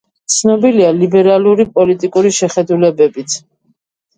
[0.35, 3.37] ცნობილია ლიბერალური პოლიტიკური შეხედულებებით.